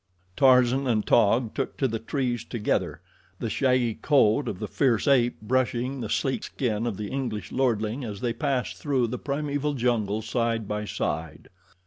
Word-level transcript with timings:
Tarzan 0.35 0.87
and 0.87 1.05
Taug 1.05 1.53
took 1.53 1.77
to 1.77 1.87
the 1.87 1.99
trees 1.99 2.43
together, 2.43 3.01
the 3.37 3.51
shaggy 3.51 3.93
coat 3.93 4.47
of 4.47 4.57
the 4.57 4.67
fierce 4.67 5.07
ape 5.07 5.39
brushing 5.43 6.01
the 6.01 6.09
sleek 6.09 6.43
skin 6.43 6.87
of 6.87 6.97
the 6.97 7.09
English 7.09 7.51
lordling 7.51 8.03
as 8.03 8.19
they 8.19 8.33
passed 8.33 8.77
through 8.77 9.05
the 9.05 9.19
primeval 9.19 9.75
jungle 9.75 10.23
side 10.23 10.67
by 10.67 10.85
side. 10.85 11.49